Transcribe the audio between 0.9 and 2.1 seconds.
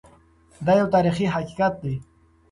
تاریخي حقیقت دی.